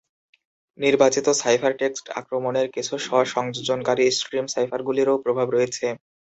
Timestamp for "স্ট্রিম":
4.11-4.45